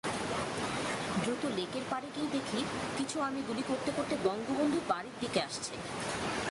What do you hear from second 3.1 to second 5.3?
army গুলি করতে করতে বঙ্গবন্ধুর বাড়ির